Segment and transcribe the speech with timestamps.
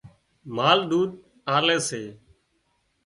[0.55, 1.09] مال ۮُوڌ
[1.55, 2.01] آلي سي